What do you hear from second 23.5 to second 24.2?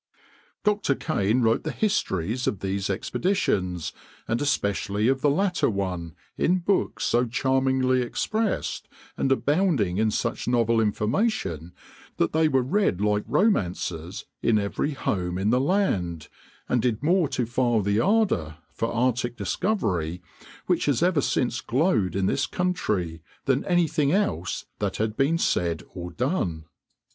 anything